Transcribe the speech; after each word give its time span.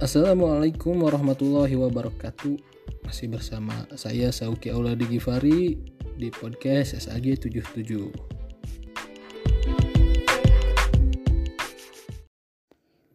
Assalamualaikum 0.00 0.96
warahmatullahi 0.96 1.76
wabarakatuh. 1.76 2.56
Masih 3.04 3.28
bersama 3.28 3.84
saya 4.00 4.32
Sauki 4.32 4.72
Auladi 4.72 5.04
Gifari 5.04 5.76
di 6.16 6.32
podcast 6.32 6.96
SAG 6.96 7.36
77 7.36 8.08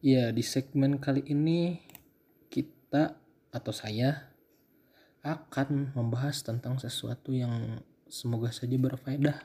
Ya 0.06 0.30
di 0.30 0.46
segmen 0.46 1.02
kali 1.02 1.26
ini 1.26 1.82
kita 2.54 3.18
atau 3.50 3.74
saya 3.74 4.30
akan 5.26 5.90
membahas 5.98 6.46
tentang 6.46 6.78
sesuatu 6.78 7.34
yang 7.34 7.82
semoga 8.06 8.54
saja 8.54 8.78
berfaedah 8.78 9.42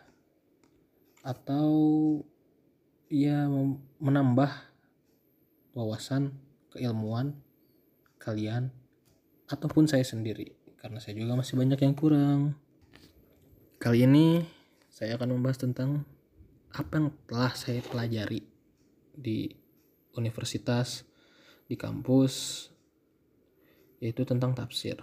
atau 1.25 1.73
ya 3.09 3.49
menambah 3.97 4.53
wawasan 5.73 6.50
keilmuan 6.71 7.35
kalian 8.23 8.71
ataupun 9.51 9.91
saya 9.91 10.07
sendiri 10.07 10.55
karena 10.81 11.03
saya 11.03 11.19
juga 11.19 11.37
masih 11.37 11.59
banyak 11.61 11.81
yang 11.83 11.95
kurang. 11.99 12.57
Kali 13.77 14.07
ini 14.07 14.45
saya 14.89 15.17
akan 15.21 15.37
membahas 15.37 15.61
tentang 15.61 16.09
apa 16.71 16.93
yang 16.97 17.09
telah 17.27 17.53
saya 17.53 17.83
pelajari 17.83 18.47
di 19.11 19.51
universitas, 20.17 21.03
di 21.67 21.75
kampus, 21.75 22.67
yaitu 24.01 24.25
tentang 24.25 24.55
tafsir. 24.55 24.97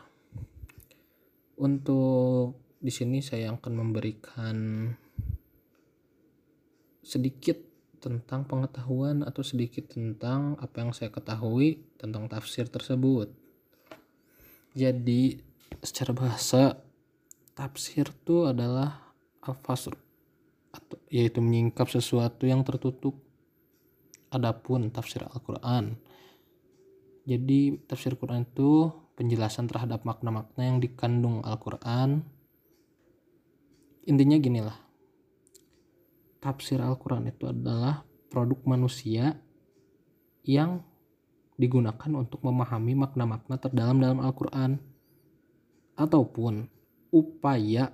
Untuk 1.57 2.57
di 2.77 2.93
sini 2.93 3.21
saya 3.21 3.53
akan 3.53 3.73
memberikan 3.73 4.57
sedikit 7.01 7.66
tentang 7.97 8.45
pengetahuan 8.45 9.25
atau 9.25 9.41
sedikit 9.41 9.89
tentang 9.91 10.55
apa 10.61 10.85
yang 10.85 10.91
saya 10.93 11.09
ketahui 11.11 11.81
tentang 11.97 12.29
tafsir 12.29 12.69
tersebut. 12.69 13.29
Jadi 14.77 15.41
secara 15.81 16.13
bahasa 16.13 16.77
tafsir 17.57 18.07
itu 18.07 18.45
adalah 18.45 19.11
al-fasr 19.41 19.97
atau 20.71 20.97
yaitu 21.09 21.41
menyingkap 21.41 21.89
sesuatu 21.89 22.45
yang 22.45 22.61
tertutup. 22.63 23.17
Adapun 24.27 24.91
tafsir 24.91 25.23
Al-Qur'an. 25.23 25.95
Jadi 27.23 27.79
tafsir 27.87 28.15
Quran 28.19 28.43
itu 28.43 28.91
penjelasan 29.15 29.71
terhadap 29.71 30.03
makna-makna 30.03 30.61
yang 30.67 30.77
dikandung 30.83 31.43
Al-Qur'an. 31.47 32.23
Intinya 34.07 34.37
gini 34.39 34.63
lah 34.63 34.86
tafsir 36.47 36.79
Al-Quran 36.79 37.27
itu 37.27 37.43
adalah 37.51 38.07
produk 38.31 38.55
manusia 38.63 39.35
yang 40.47 40.79
digunakan 41.59 42.07
untuk 42.15 42.39
memahami 42.39 42.95
makna-makna 42.95 43.59
terdalam 43.59 43.99
dalam 43.99 44.23
Al-Quran. 44.23 44.79
Ataupun 45.99 46.71
upaya 47.11 47.91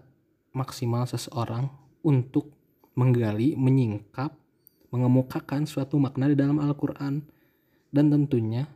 maksimal 0.53 1.09
seseorang 1.09 1.65
untuk 2.05 2.53
menggali, 2.93 3.57
menyingkap, 3.57 4.37
mengemukakan 4.93 5.65
suatu 5.65 5.97
makna 5.97 6.29
di 6.29 6.37
dalam 6.37 6.61
Al-Quran. 6.61 7.25
Dan 7.89 8.05
tentunya 8.13 8.69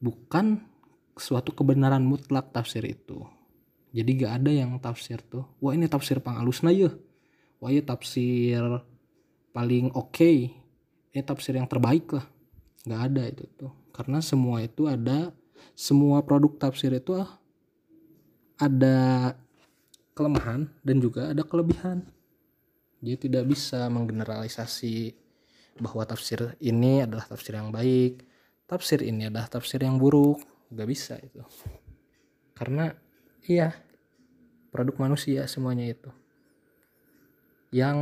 bukan 0.00 0.64
suatu 1.12 1.52
kebenaran 1.52 2.08
mutlak 2.08 2.56
tafsir 2.56 2.88
itu. 2.88 3.20
Jadi 3.92 4.10
gak 4.24 4.32
ada 4.44 4.52
yang 4.52 4.80
tafsir 4.80 5.20
tuh, 5.20 5.44
wah 5.60 5.76
ini 5.76 5.88
tafsir 5.88 6.20
pangalusna 6.20 6.72
ya 6.72 6.92
wah 7.58 7.70
ya 7.70 7.82
tafsir 7.82 8.62
paling 9.54 9.90
oke 9.94 10.14
okay. 10.14 10.54
ini 11.14 11.22
tafsir 11.24 11.58
yang 11.58 11.66
terbaik 11.66 12.10
lah. 12.14 12.26
Nggak 12.86 13.02
ada 13.10 13.22
itu 13.26 13.44
tuh. 13.58 13.72
Karena 13.90 14.22
semua 14.22 14.62
itu 14.62 14.86
ada 14.86 15.34
semua 15.74 16.22
produk 16.22 16.54
tafsir 16.54 16.94
itu 16.94 17.18
ah, 17.18 17.38
ada 18.58 19.34
kelemahan 20.14 20.70
dan 20.86 20.96
juga 21.02 21.34
ada 21.34 21.42
kelebihan. 21.42 22.06
Dia 22.98 23.14
tidak 23.14 23.46
bisa 23.46 23.86
menggeneralisasi 23.90 25.14
bahwa 25.78 26.02
tafsir 26.02 26.58
ini 26.58 27.06
adalah 27.06 27.26
tafsir 27.26 27.54
yang 27.54 27.70
baik 27.70 28.26
tafsir 28.68 29.00
ini 29.00 29.32
adalah 29.32 29.48
tafsir 29.48 29.80
yang 29.80 29.96
buruk. 29.96 30.44
Nggak 30.68 30.88
bisa 30.92 31.16
itu. 31.16 31.40
Karena 32.52 32.92
iya 33.48 33.72
produk 34.68 35.08
manusia 35.08 35.48
semuanya 35.48 35.88
itu 35.88 36.12
yang 37.74 37.98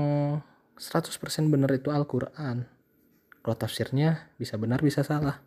100% 0.77 1.09
benar 1.49 1.73
itu 1.73 1.89
Al-Quran. 1.91 2.69
Kalau 3.41 3.57
tafsirnya 3.57 4.31
bisa 4.37 4.59
benar 4.59 4.83
bisa 4.83 5.07
salah. 5.07 5.41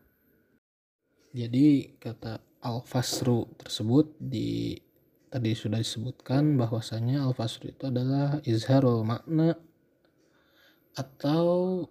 Jadi 1.29 1.95
kata 2.01 2.41
Al-Fasru 2.65 3.53
tersebut 3.55 4.17
di 4.17 4.75
tadi 5.29 5.53
sudah 5.53 5.77
disebutkan 5.77 6.57
bahwasanya 6.57 7.23
Al-Fasru 7.23 7.69
itu 7.69 7.85
adalah 7.85 8.41
izharul 8.43 9.05
makna 9.05 9.53
atau 10.97 11.85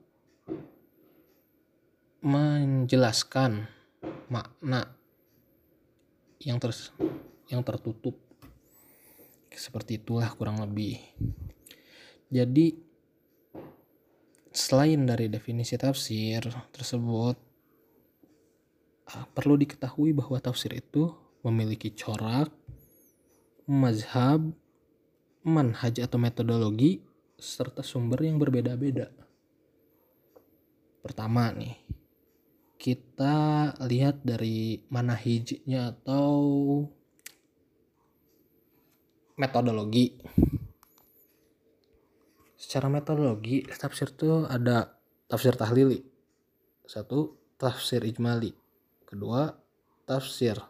menjelaskan 2.19 3.71
makna 4.27 4.99
yang 6.43 6.59
ter 6.59 6.75
yang 7.47 7.63
tertutup. 7.63 8.19
Seperti 9.55 9.99
itulah 9.99 10.31
kurang 10.35 10.63
lebih 10.63 10.99
jadi 12.29 12.77
selain 14.53 15.09
dari 15.09 15.33
definisi 15.33 15.81
tafsir 15.81 16.45
tersebut 16.75 17.37
ah, 19.13 19.25
perlu 19.33 19.57
diketahui 19.57 20.13
bahwa 20.13 20.37
tafsir 20.43 20.77
itu 20.77 21.09
memiliki 21.41 21.95
corak, 21.95 22.53
mazhab, 23.65 24.43
manhaj 25.47 25.95
atau 26.03 26.19
metodologi 26.21 27.01
serta 27.39 27.87
sumber 27.87 28.27
yang 28.27 28.37
berbeda-beda. 28.37 29.09
Pertama 30.99 31.55
nih, 31.55 31.79
kita 32.77 33.73
lihat 33.87 34.27
dari 34.27 34.83
manhajnya 34.91 35.95
atau 35.95 36.37
metodologi 39.39 40.19
secara 42.69 42.93
metodologi 42.93 43.65
tafsir 43.65 44.13
itu 44.13 44.45
ada 44.45 44.93
tafsir 45.25 45.57
tahlili. 45.57 46.05
Satu 46.85 47.41
tafsir 47.57 48.05
ijmali. 48.05 48.53
Kedua 49.09 49.57
tafsir 50.05 50.61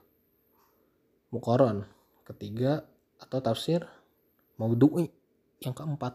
mukoron 1.34 1.82
ketiga 2.22 2.86
atau 3.18 3.42
tafsir 3.42 3.82
maudhu'i. 4.62 5.10
Yang 5.58 5.74
keempat. 5.74 6.14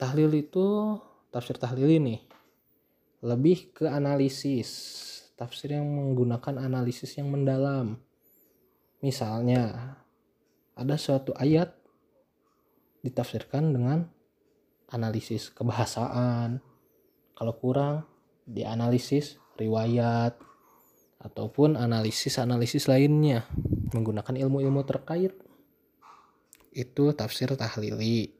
Tahlil 0.00 0.32
itu 0.32 0.96
tafsir 1.28 1.60
tahlil 1.60 1.92
ini 1.92 2.24
lebih 3.20 3.68
ke 3.76 3.84
analisis. 3.84 4.72
Tafsir 5.36 5.76
yang 5.76 5.84
menggunakan 5.84 6.56
analisis 6.56 7.20
yang 7.20 7.28
mendalam. 7.28 8.00
Misalnya 9.04 9.92
ada 10.72 10.96
suatu 10.96 11.36
ayat 11.36 11.83
ditafsirkan 13.04 13.76
dengan 13.76 14.08
analisis 14.88 15.52
kebahasaan. 15.52 16.64
Kalau 17.36 17.54
kurang 17.60 18.08
dianalisis 18.48 19.36
riwayat 19.60 20.34
ataupun 21.20 21.76
analisis-analisis 21.76 22.88
lainnya. 22.88 23.44
Menggunakan 23.92 24.34
ilmu-ilmu 24.48 24.82
terkait. 24.88 25.36
Itu 26.74 27.14
tafsir 27.14 27.52
tahlili. 27.54 28.34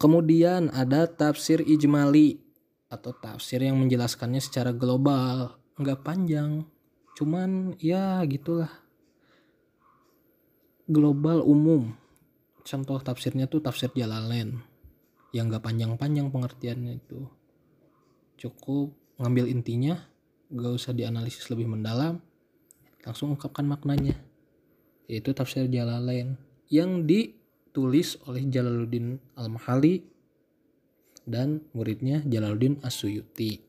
Kemudian 0.00 0.68
ada 0.74 1.06
tafsir 1.06 1.62
ijmali 1.62 2.42
atau 2.90 3.14
tafsir 3.14 3.62
yang 3.62 3.78
menjelaskannya 3.78 4.42
secara 4.42 4.74
global. 4.74 5.56
Nggak 5.78 6.02
panjang. 6.02 6.66
Cuman 7.14 7.78
ya 7.78 8.20
gitulah 8.26 8.83
global 10.84 11.40
umum. 11.40 11.96
Contoh 12.64 13.00
tafsirnya 13.00 13.48
tuh 13.48 13.64
tafsir 13.64 13.88
Jalalain 13.96 14.60
yang 15.32 15.48
gak 15.48 15.64
panjang-panjang 15.64 16.28
pengertiannya 16.28 17.00
itu. 17.00 17.24
Cukup 18.36 18.92
ngambil 19.16 19.48
intinya 19.48 19.96
gak 20.52 20.72
usah 20.76 20.92
dianalisis 20.92 21.48
lebih 21.48 21.72
mendalam 21.72 22.20
langsung 23.00 23.32
ungkapkan 23.32 23.64
maknanya. 23.64 24.16
Yaitu 25.08 25.32
tafsir 25.32 25.68
Jalalain 25.72 26.36
yang 26.68 27.08
ditulis 27.08 28.20
oleh 28.28 28.44
Jalaluddin 28.48 29.16
Al-Mahali 29.40 30.04
dan 31.24 31.64
muridnya 31.72 32.20
Jalaluddin 32.28 32.80
Asuyuti 32.84 33.63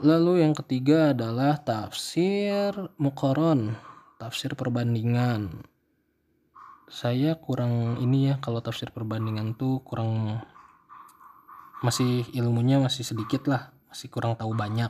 Lalu 0.00 0.40
yang 0.40 0.56
ketiga 0.56 1.12
adalah 1.12 1.60
tafsir 1.60 2.72
mukoron, 2.96 3.76
tafsir 4.16 4.56
perbandingan. 4.56 5.60
Saya 6.88 7.36
kurang 7.36 8.00
ini 8.00 8.32
ya 8.32 8.40
kalau 8.40 8.64
tafsir 8.64 8.88
perbandingan 8.96 9.60
tuh 9.60 9.84
kurang 9.84 10.40
masih 11.84 12.24
ilmunya 12.32 12.80
masih 12.80 13.04
sedikit 13.04 13.44
lah 13.44 13.76
masih 13.92 14.08
kurang 14.08 14.40
tahu 14.40 14.56
banyak. 14.56 14.88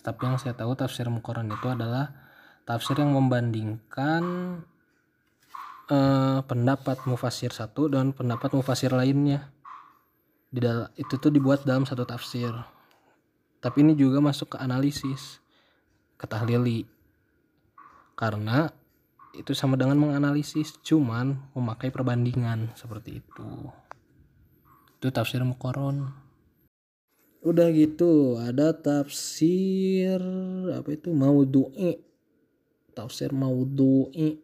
Tetapi 0.00 0.20
yang 0.24 0.40
saya 0.40 0.56
tahu 0.56 0.80
tafsir 0.80 1.12
mukoron 1.12 1.52
itu 1.52 1.68
adalah 1.68 2.16
tafsir 2.64 2.96
yang 3.04 3.12
membandingkan 3.12 4.24
eh, 5.92 6.40
pendapat 6.40 7.04
mufasir 7.04 7.52
satu 7.52 7.92
dan 7.92 8.16
pendapat 8.16 8.48
mufasir 8.56 8.96
lainnya. 8.96 9.52
Itu 10.96 11.20
tuh 11.20 11.28
dibuat 11.28 11.68
dalam 11.68 11.84
satu 11.84 12.08
tafsir 12.08 12.80
tapi 13.62 13.86
ini 13.86 13.94
juga 13.94 14.18
masuk 14.18 14.52
ke 14.52 14.56
analisis 14.58 15.38
ke 16.18 16.26
tahlili. 16.26 16.84
Karena 18.18 18.68
itu 19.32 19.54
sama 19.54 19.78
dengan 19.78 19.96
menganalisis 19.96 20.76
cuman 20.84 21.38
memakai 21.54 21.94
perbandingan 21.94 22.74
seperti 22.74 23.22
itu. 23.22 23.50
Itu 24.98 25.08
tafsir 25.14 25.40
mukoron 25.46 26.22
udah 27.42 27.74
gitu 27.74 28.38
ada 28.38 28.70
tafsir 28.70 30.22
apa 30.70 30.94
itu 30.94 31.10
maudhu'i 31.10 31.98
tafsir 32.94 33.34
maudhu'i 33.34 34.38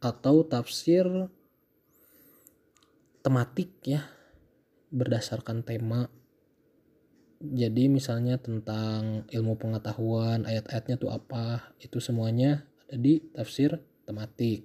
atau 0.00 0.48
tafsir 0.48 1.04
tematik 3.20 3.68
ya 3.84 4.08
berdasarkan 4.88 5.60
tema 5.60 6.08
jadi 7.42 7.90
misalnya 7.90 8.38
tentang 8.38 9.26
ilmu 9.26 9.58
pengetahuan 9.58 10.46
ayat-ayatnya 10.46 10.94
tuh 10.94 11.10
apa 11.10 11.74
itu 11.82 11.98
semuanya 11.98 12.62
ada 12.86 13.02
di 13.02 13.18
tafsir 13.34 13.82
tematik 14.06 14.62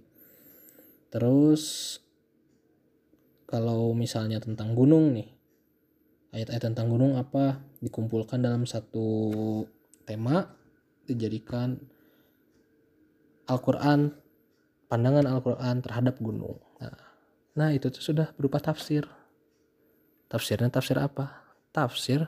terus 1.09 1.97
kalau 3.49 3.97
misalnya 3.97 4.37
tentang 4.37 4.77
gunung 4.77 5.17
nih 5.17 5.29
ayat-ayat 6.37 6.63
tentang 6.69 6.93
gunung 6.93 7.17
apa 7.17 7.65
dikumpulkan 7.81 8.45
dalam 8.45 8.69
satu 8.69 9.09
tema 10.05 10.53
dijadikan 11.09 11.81
Al-Quran 13.47 14.11
pandangan 14.91 15.27
Al-Quran 15.27 15.79
terhadap 15.79 16.19
gunung. 16.19 16.59
Nah, 16.83 16.95
nah 17.55 17.69
itu 17.71 17.87
tuh 17.87 18.03
sudah 18.03 18.35
berupa 18.35 18.59
tafsir. 18.59 19.07
Tafsirnya 20.27 20.67
tafsir 20.67 20.99
apa? 20.99 21.55
Tafsir 21.71 22.27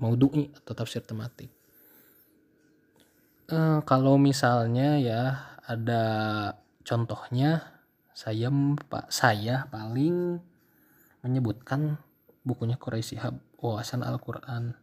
maudhu'i 0.00 0.52
atau 0.52 0.72
tafsir 0.76 1.02
tematik. 1.04 1.48
Uh, 3.46 3.78
kalau 3.86 4.18
misalnya 4.18 4.98
ya 4.98 5.22
ada 5.66 6.04
contohnya 6.82 7.62
saya 8.10 8.50
pak 8.90 9.06
saya 9.14 9.70
paling 9.70 10.42
menyebutkan 11.22 11.98
bukunya 12.46 12.78
Quraisy 12.78 13.18
Shihab 13.18 13.38
wawasan 13.58 14.06
Al-Quran. 14.06 14.78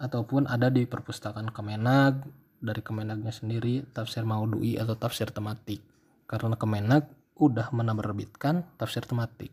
Ataupun 0.00 0.48
ada 0.48 0.72
di 0.72 0.88
perpustakaan 0.88 1.52
Kemenag 1.52 2.24
dari 2.56 2.80
Kemenagnya 2.80 3.36
sendiri 3.36 3.84
tafsir 3.92 4.24
maudhu'i 4.24 4.80
atau 4.80 4.96
tafsir 4.96 5.28
tematik. 5.28 5.84
Karena 6.24 6.56
Kemenag 6.56 7.04
udah 7.36 7.68
menerbitkan 7.72 8.64
tafsir 8.80 9.04
tematik. 9.04 9.52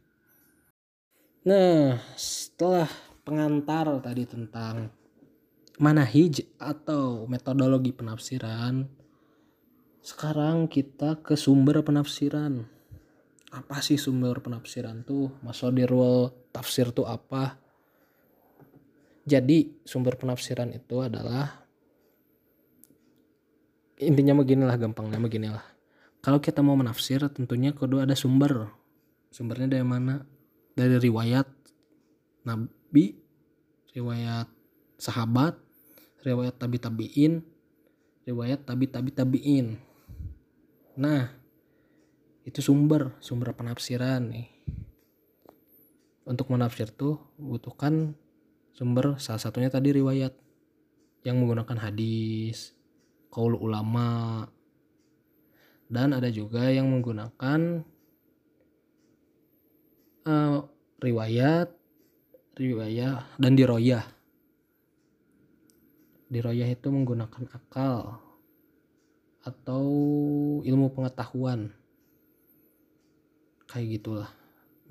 Nah 1.44 2.00
setelah 2.16 2.88
pengantar 3.28 3.92
tadi 4.00 4.24
tentang 4.24 4.88
manahij 5.84 6.48
atau 6.56 7.28
metodologi 7.28 7.92
penafsiran. 7.92 8.88
Sekarang 10.00 10.72
kita 10.72 11.20
ke 11.20 11.36
sumber 11.36 11.84
penafsiran. 11.84 12.64
Apa 13.52 13.84
sih 13.84 14.00
sumber 14.00 14.40
penafsiran 14.40 15.04
tuh? 15.04 15.36
Masodirul 15.44 16.32
tafsir 16.56 16.96
tuh 16.96 17.04
apa? 17.04 17.60
Jadi 19.28 19.84
sumber 19.84 20.16
penafsiran 20.16 20.72
itu 20.72 21.04
adalah 21.04 21.68
intinya 24.00 24.40
beginilah 24.40 24.80
gampangnya 24.80 25.20
beginilah. 25.20 25.66
Kalau 26.24 26.40
kita 26.40 26.64
mau 26.64 26.80
menafsir 26.80 27.20
tentunya 27.28 27.76
kedua 27.76 28.08
ada 28.08 28.16
sumber. 28.16 28.72
Sumbernya 29.36 29.68
dari 29.68 29.84
mana? 29.84 30.24
Dari 30.72 30.96
riwayat 30.96 31.48
nabi, 32.88 33.20
riwayat 33.92 34.48
sahabat, 34.96 35.60
riwayat 36.24 36.56
tabi 36.56 36.80
tabiin 36.80 37.44
riwayat 38.28 38.68
tabi 38.68 38.92
tabi 38.92 39.16
tabiin. 39.16 39.80
Nah 41.00 41.32
itu 42.44 42.60
sumber 42.60 43.16
sumber 43.24 43.56
penafsiran 43.56 44.28
nih. 44.28 44.52
Untuk 46.28 46.52
menafsir 46.52 46.92
tuh 46.92 47.24
butuhkan 47.40 48.20
sumber 48.76 49.16
salah 49.16 49.40
satunya 49.40 49.72
tadi 49.72 49.96
riwayat 49.96 50.36
yang 51.24 51.40
menggunakan 51.40 51.80
hadis 51.80 52.76
kaul 53.32 53.56
ulama. 53.56 54.44
Dan 55.88 56.12
ada 56.12 56.28
juga 56.28 56.68
yang 56.68 56.92
menggunakan 56.92 57.80
uh, 60.28 60.60
riwayat 61.00 61.72
riwayat 62.58 63.38
dan 63.38 63.54
diroyah 63.54 64.18
diroyah 66.28 66.68
itu 66.68 66.92
menggunakan 66.92 67.48
akal 67.56 68.20
atau 69.48 69.86
ilmu 70.60 70.92
pengetahuan. 70.92 71.72
Kayak 73.68 73.88
gitulah. 74.00 74.30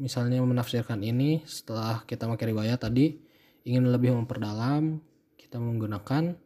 Misalnya 0.00 0.40
menafsirkan 0.44 1.00
ini 1.00 1.44
setelah 1.48 2.04
kita 2.04 2.28
pakai 2.28 2.52
riwayat 2.52 2.84
tadi 2.84 3.16
ingin 3.64 3.88
lebih 3.88 4.12
memperdalam 4.12 5.00
kita 5.40 5.56
menggunakan 5.56 6.36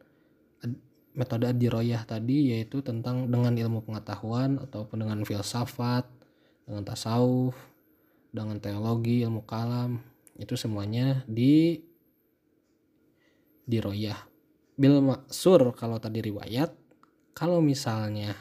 metode 1.11 1.51
diroyah 1.59 2.07
tadi 2.07 2.55
yaitu 2.55 2.79
tentang 2.79 3.27
dengan 3.27 3.51
ilmu 3.51 3.83
pengetahuan 3.83 4.55
ataupun 4.63 5.03
dengan 5.03 5.19
filsafat 5.27 6.07
dengan 6.63 6.87
tasawuf 6.87 7.51
dengan 8.31 8.63
teologi 8.63 9.19
ilmu 9.27 9.43
kalam 9.43 9.99
itu 10.41 10.57
semuanya 10.57 11.21
di 11.29 11.77
diroyah. 13.69 14.17
Bil 14.73 14.97
maksur 14.99 15.71
kalau 15.77 16.01
tadi 16.01 16.25
riwayat 16.25 16.73
kalau 17.37 17.61
misalnya 17.61 18.33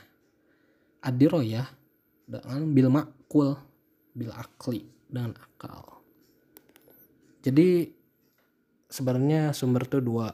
adiroyah 1.04 1.68
dengan 2.24 2.60
bil 2.72 2.88
makul 2.88 3.60
bil 4.16 4.32
akli 4.32 4.88
dengan 5.06 5.36
akal. 5.36 6.00
Jadi 7.44 7.92
sebenarnya 8.88 9.52
sumber 9.52 9.84
itu 9.84 10.00
dua. 10.00 10.32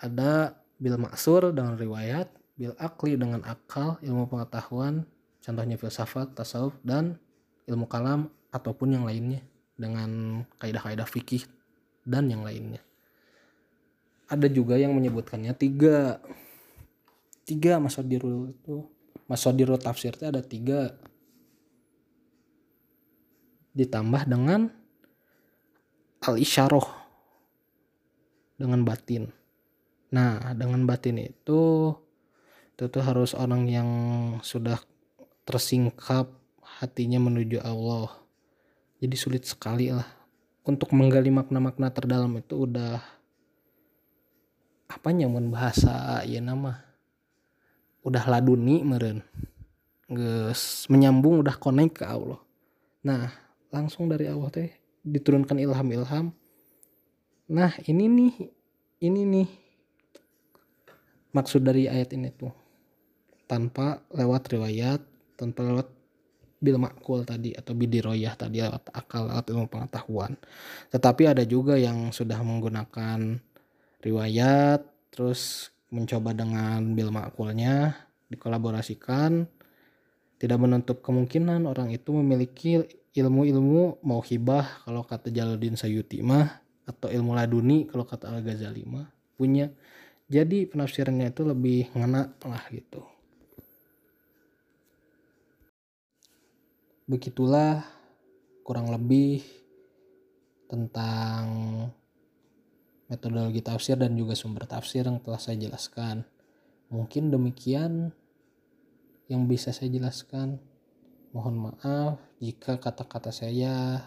Ada 0.00 0.58
bil 0.80 0.96
maksur 0.96 1.52
dengan 1.54 1.76
riwayat 1.76 2.32
bil 2.60 2.76
akli 2.76 3.16
dengan 3.16 3.40
akal 3.44 3.96
ilmu 4.04 4.28
pengetahuan 4.28 5.08
contohnya 5.40 5.80
filsafat 5.80 6.36
tasawuf 6.36 6.76
dan 6.84 7.16
ilmu 7.68 7.88
kalam 7.88 8.28
ataupun 8.52 8.96
yang 8.96 9.04
lainnya 9.08 9.44
dengan 9.80 10.44
kaidah-kaidah 10.60 11.08
fikih 11.08 11.48
dan 12.04 12.28
yang 12.28 12.44
lainnya. 12.44 12.84
Ada 14.28 14.52
juga 14.52 14.76
yang 14.76 14.92
menyebutkannya 14.92 15.56
tiga. 15.56 16.20
Tiga 17.48 17.80
masodirul 17.80 18.52
itu 18.52 18.84
tafsir 19.80 20.12
itu 20.14 20.28
ada 20.28 20.44
tiga. 20.44 20.94
Ditambah 23.72 24.28
dengan 24.28 24.70
al 26.20 26.36
isyaroh 26.36 26.84
dengan 28.60 28.84
batin. 28.84 29.32
Nah 30.12 30.52
dengan 30.52 30.84
batin 30.84 31.16
itu 31.16 31.90
itu 32.76 32.84
tuh 32.86 33.02
harus 33.02 33.32
orang 33.32 33.66
yang 33.66 33.90
sudah 34.44 34.78
tersingkap 35.48 36.30
hatinya 36.60 37.18
menuju 37.18 37.58
Allah 37.64 38.19
jadi 39.00 39.16
sulit 39.16 39.48
sekali 39.48 39.88
lah. 39.88 40.06
Untuk 40.60 40.92
menggali 40.92 41.32
makna-makna 41.32 41.88
terdalam 41.88 42.36
itu 42.36 42.68
udah 42.68 43.00
apa 44.92 45.08
nyamun 45.08 45.48
bahasa 45.48 46.20
ya 46.28 46.44
nama? 46.44 46.84
Udah 48.04 48.28
laduni 48.28 48.84
meren 48.84 49.24
ges 50.10 50.90
menyambung 50.90 51.40
udah 51.40 51.56
connect 51.56 52.02
ke 52.02 52.04
Allah. 52.04 52.42
Nah 53.06 53.32
langsung 53.72 54.10
dari 54.10 54.28
Allah 54.28 54.52
teh 54.52 54.70
diturunkan 55.00 55.56
ilham-ilham. 55.56 56.34
Nah 57.50 57.72
ini 57.88 58.04
nih 58.04 58.34
ini 59.00 59.20
nih 59.24 59.48
maksud 61.32 61.64
dari 61.64 61.88
ayat 61.88 62.12
ini 62.12 62.28
tuh. 62.36 62.52
Tanpa 63.48 64.04
lewat 64.12 64.52
riwayat 64.52 65.00
tanpa 65.40 65.64
lewat 65.64 65.88
bil 66.60 66.76
makul 66.76 67.24
tadi 67.24 67.56
atau 67.56 67.72
bidiroyah 67.72 68.36
tadi 68.36 68.60
lewat 68.60 68.92
akal 68.92 69.32
lewat 69.32 69.48
ilmu 69.48 69.66
pengetahuan. 69.72 70.36
Tetapi 70.92 71.32
ada 71.32 71.42
juga 71.48 71.80
yang 71.80 72.12
sudah 72.12 72.36
menggunakan 72.44 73.40
riwayat 74.04 74.84
terus 75.08 75.72
mencoba 75.88 76.36
dengan 76.36 76.84
bil 76.92 77.08
makulnya 77.08 77.96
dikolaborasikan. 78.28 79.48
Tidak 80.40 80.56
menutup 80.56 81.04
kemungkinan 81.04 81.68
orang 81.68 81.92
itu 81.92 82.16
memiliki 82.16 82.80
ilmu-ilmu 83.12 84.00
mau 84.04 84.24
hibah 84.24 84.86
kalau 84.88 85.04
kata 85.04 85.28
Jalaluddin 85.28 85.76
Sayuti 85.76 86.24
mah 86.24 86.64
atau 86.88 87.12
ilmu 87.12 87.36
laduni 87.36 87.84
kalau 87.84 88.08
kata 88.08 88.32
Al 88.32 88.40
Ghazali 88.40 88.84
mah 88.88 89.08
punya. 89.36 89.68
Jadi 90.30 90.64
penafsirannya 90.64 91.34
itu 91.34 91.42
lebih 91.42 91.90
ngena 91.92 92.32
lah 92.46 92.64
gitu 92.70 93.09
begitulah 97.10 97.82
kurang 98.62 98.94
lebih 98.94 99.42
tentang 100.70 101.42
metodologi 103.10 103.58
tafsir 103.66 103.98
dan 103.98 104.14
juga 104.14 104.38
sumber 104.38 104.70
tafsir 104.70 105.02
yang 105.02 105.18
telah 105.18 105.42
saya 105.42 105.58
jelaskan. 105.58 106.22
Mungkin 106.94 107.34
demikian 107.34 108.14
yang 109.26 109.50
bisa 109.50 109.74
saya 109.74 109.90
jelaskan. 109.90 110.62
Mohon 111.34 111.74
maaf 111.74 112.22
jika 112.38 112.78
kata-kata 112.78 113.34
saya 113.34 114.06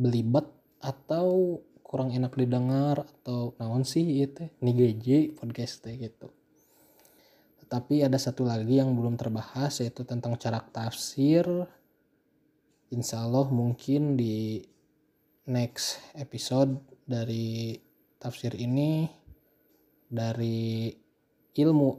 belibet 0.00 0.48
atau 0.80 1.60
kurang 1.84 2.08
enak 2.08 2.32
didengar 2.40 3.04
atau 3.04 3.52
naon 3.60 3.84
sih 3.84 4.24
itu 4.24 4.48
nih 4.64 4.96
GJ 4.96 5.08
podcast 5.36 5.84
gitu. 5.84 6.32
Tetapi 7.60 8.00
ada 8.00 8.16
satu 8.16 8.48
lagi 8.48 8.80
yang 8.80 8.96
belum 8.96 9.20
terbahas 9.20 9.84
yaitu 9.84 10.08
tentang 10.08 10.40
cara 10.40 10.64
tafsir. 10.72 11.44
Insya 12.90 13.22
Allah 13.22 13.46
mungkin 13.54 14.18
di 14.18 14.66
next 15.46 16.02
episode 16.18 16.74
dari 17.06 17.78
tafsir 18.18 18.50
ini 18.58 19.06
dari 20.10 20.90
ilmu 21.54 21.90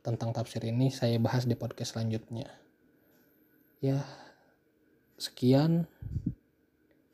tentang 0.00 0.32
tafsir 0.32 0.64
ini 0.64 0.88
saya 0.88 1.20
bahas 1.20 1.44
di 1.44 1.52
podcast 1.52 1.92
selanjutnya. 1.92 2.48
Ya, 3.84 4.08
sekian. 5.20 5.84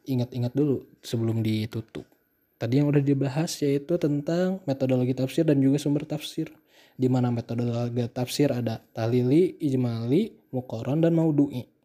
Ingat-ingat 0.06 0.54
dulu 0.54 0.86
sebelum 1.02 1.42
ditutup. 1.42 2.06
Tadi 2.54 2.78
yang 2.78 2.86
udah 2.86 3.02
dibahas 3.02 3.50
yaitu 3.66 3.98
tentang 3.98 4.62
metodologi 4.62 5.18
tafsir 5.18 5.42
dan 5.42 5.58
juga 5.58 5.82
sumber 5.82 6.06
tafsir. 6.06 6.54
Di 6.94 7.10
mana 7.10 7.34
metodologi 7.34 8.06
tafsir 8.14 8.54
ada 8.54 8.78
talili, 8.94 9.58
ijmali, 9.58 10.54
mukoron, 10.54 11.02
dan 11.02 11.18
maudu'i. 11.18 11.77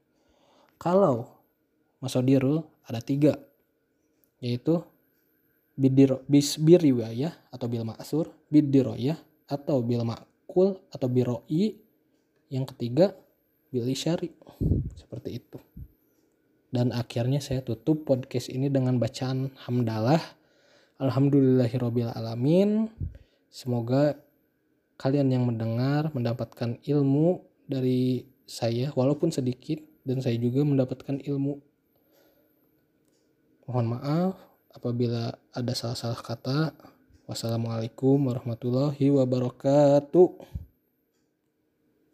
Kalau 0.83 1.31
masodirul 2.03 2.59
ada 2.83 2.99
tiga, 2.99 3.39
yaitu 4.43 4.83
bidiro 5.79 6.27
bis 6.27 6.59
biriwayah 6.59 7.31
atau 7.55 7.71
bil 7.71 7.87
maksur 7.87 8.35
bidiroyah 8.51 9.15
atau 9.47 9.79
bil 9.79 10.03
makul 10.03 10.83
atau 10.91 11.07
biroi 11.07 11.79
yang 12.51 12.67
ketiga 12.67 13.15
bil 13.71 13.87
isyari. 13.87 14.35
Seperti 14.99 15.39
itu. 15.39 15.55
Dan 16.67 16.91
akhirnya 16.91 17.39
saya 17.39 17.63
tutup 17.63 18.03
podcast 18.03 18.51
ini 18.51 18.67
dengan 18.67 18.99
bacaan 18.99 19.55
hamdalah. 19.63 20.19
Alhamdulillahirobbil 20.99 22.11
alamin. 22.11 22.91
Semoga 23.47 24.19
kalian 24.99 25.31
yang 25.31 25.47
mendengar 25.47 26.11
mendapatkan 26.11 26.75
ilmu 26.83 27.39
dari 27.71 28.27
saya 28.43 28.91
walaupun 28.91 29.31
sedikit 29.31 29.92
dan 30.03 30.19
saya 30.19 30.35
juga 30.39 30.63
mendapatkan 30.67 31.19
ilmu 31.23 31.59
mohon 33.63 33.87
maaf 33.95 34.35
apabila 34.75 35.31
ada 35.55 35.73
salah-salah 35.73 36.19
kata. 36.19 36.59
Wassalamualaikum 37.23 38.19
warahmatullahi 38.27 39.07
wabarakatuh. 39.07 40.62